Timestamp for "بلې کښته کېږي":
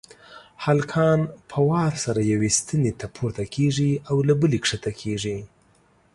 4.41-5.37